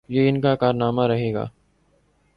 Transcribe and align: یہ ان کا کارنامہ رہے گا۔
یہ 0.09 0.29
ان 0.29 0.41
کا 0.41 0.55
کارنامہ 0.55 1.07
رہے 1.07 1.33
گا۔ 1.33 1.47